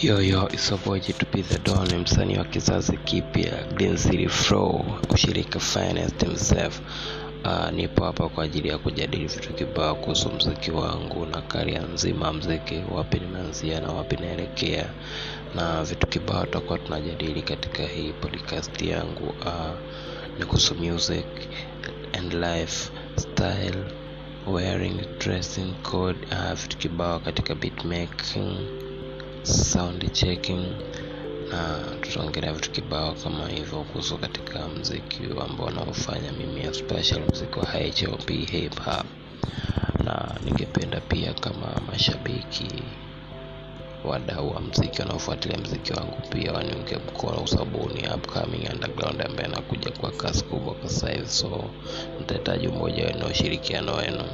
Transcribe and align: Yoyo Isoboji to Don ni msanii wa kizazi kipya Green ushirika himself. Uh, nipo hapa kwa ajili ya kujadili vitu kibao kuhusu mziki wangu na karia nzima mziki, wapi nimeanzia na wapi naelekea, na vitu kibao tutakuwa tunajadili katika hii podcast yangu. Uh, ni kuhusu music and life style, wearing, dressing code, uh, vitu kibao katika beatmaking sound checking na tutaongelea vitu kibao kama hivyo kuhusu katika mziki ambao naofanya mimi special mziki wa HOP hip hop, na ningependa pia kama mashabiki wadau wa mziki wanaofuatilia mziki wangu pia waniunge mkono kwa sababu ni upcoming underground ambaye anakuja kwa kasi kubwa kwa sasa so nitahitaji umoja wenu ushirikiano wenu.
Yoyo 0.00 0.48
Isoboji 0.52 1.12
to 1.12 1.26
Don 1.64 1.86
ni 1.88 1.98
msanii 1.98 2.36
wa 2.38 2.44
kizazi 2.44 2.96
kipya 2.96 3.64
Green 3.74 3.96
ushirika 5.10 5.60
himself. 6.20 6.80
Uh, 7.44 7.70
nipo 7.70 8.04
hapa 8.04 8.28
kwa 8.28 8.44
ajili 8.44 8.68
ya 8.68 8.78
kujadili 8.78 9.26
vitu 9.26 9.52
kibao 9.54 9.94
kuhusu 9.94 10.30
mziki 10.32 10.70
wangu 10.70 11.26
na 11.26 11.42
karia 11.42 11.80
nzima 11.82 12.32
mziki, 12.32 12.82
wapi 12.94 13.20
nimeanzia 13.20 13.80
na 13.80 13.88
wapi 13.92 14.16
naelekea, 14.16 14.86
na 15.54 15.84
vitu 15.84 16.06
kibao 16.06 16.44
tutakuwa 16.44 16.78
tunajadili 16.78 17.42
katika 17.42 17.82
hii 17.82 18.12
podcast 18.12 18.82
yangu. 18.82 19.28
Uh, 19.40 19.78
ni 20.38 20.44
kuhusu 20.44 20.74
music 20.74 21.26
and 22.12 22.32
life 22.34 22.90
style, 23.16 23.84
wearing, 24.46 25.00
dressing 25.18 25.72
code, 25.82 26.18
uh, 26.30 26.52
vitu 26.52 26.76
kibao 26.78 27.20
katika 27.20 27.54
beatmaking 27.54 28.56
sound 29.42 30.12
checking 30.12 30.66
na 31.50 31.78
tutaongelea 32.00 32.52
vitu 32.52 32.70
kibao 32.70 33.14
kama 33.14 33.48
hivyo 33.48 33.82
kuhusu 33.84 34.18
katika 34.18 34.68
mziki 34.68 35.22
ambao 35.48 35.70
naofanya 35.70 36.32
mimi 36.32 36.74
special 36.74 37.20
mziki 37.32 37.58
wa 37.58 37.64
HOP 37.66 38.30
hip 38.30 38.80
hop, 38.84 39.06
na 40.04 40.34
ningependa 40.44 41.00
pia 41.00 41.32
kama 41.34 41.80
mashabiki 41.92 42.68
wadau 44.04 44.54
wa 44.54 44.60
mziki 44.60 45.00
wanaofuatilia 45.02 45.58
mziki 45.58 45.92
wangu 45.92 46.16
pia 46.30 46.52
waniunge 46.52 46.96
mkono 46.96 47.36
kwa 47.38 47.46
sababu 47.48 47.78
ni 47.94 48.08
upcoming 48.14 48.68
underground 48.74 49.22
ambaye 49.22 49.48
anakuja 49.48 49.90
kwa 49.90 50.10
kasi 50.10 50.44
kubwa 50.44 50.74
kwa 50.74 50.88
sasa 50.90 51.26
so 51.28 51.64
nitahitaji 52.20 52.68
umoja 52.68 53.04
wenu 53.06 53.26
ushirikiano 53.26 53.94
wenu. 53.94 54.24